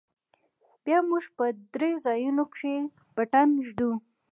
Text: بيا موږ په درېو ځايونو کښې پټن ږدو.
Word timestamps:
بيا 0.83 0.97
موږ 1.09 1.23
په 1.37 1.45
درېو 1.73 2.01
ځايونو 2.05 2.43
کښې 2.53 2.75
پټن 3.15 3.49
ږدو. 3.67 3.91